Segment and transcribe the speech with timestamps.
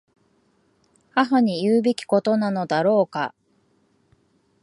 [1.13, 3.35] 母に言うべきことなのだろうか。